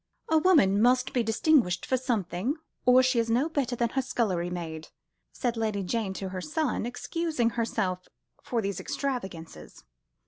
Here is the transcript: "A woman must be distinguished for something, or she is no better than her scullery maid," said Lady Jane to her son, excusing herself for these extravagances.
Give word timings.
"A 0.29 0.39
woman 0.39 0.81
must 0.81 1.13
be 1.13 1.21
distinguished 1.21 1.85
for 1.85 1.95
something, 1.95 2.55
or 2.87 3.03
she 3.03 3.19
is 3.19 3.29
no 3.29 3.47
better 3.47 3.75
than 3.75 3.89
her 3.89 4.01
scullery 4.01 4.49
maid," 4.49 4.87
said 5.31 5.55
Lady 5.55 5.83
Jane 5.83 6.13
to 6.15 6.29
her 6.29 6.41
son, 6.41 6.87
excusing 6.87 7.51
herself 7.51 8.07
for 8.41 8.63
these 8.63 8.79
extravagances. 8.79 9.83